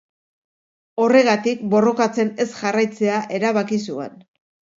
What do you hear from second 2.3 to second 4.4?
ez jarraitzea erabaki zuen.